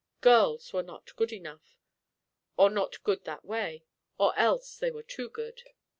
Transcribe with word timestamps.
Girls 0.21 0.73
were 0.73 0.81
not 0.81 1.15
good 1.15 1.31
enough, 1.31 1.77
or 2.57 2.71
not 2.71 3.03
good 3.03 3.23
that 3.25 3.45
way, 3.45 3.83
or 4.17 4.35
else 4.35 4.79
they 4.79 4.89
were 4.89 5.03
too 5.03 5.29
good. 5.29 5.61